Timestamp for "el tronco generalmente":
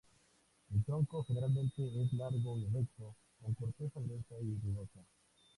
0.73-1.83